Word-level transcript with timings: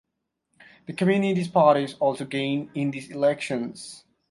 The 0.87 0.93
Communist 0.93 1.53
parties 1.53 1.93
also 1.99 2.25
gained 2.25 2.71
in 2.73 2.89
these 2.89 3.11
elections. 3.11 4.03